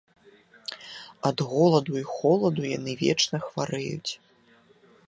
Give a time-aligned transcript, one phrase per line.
[1.31, 4.11] Ад голаду і холаду яны вечна хварэюць.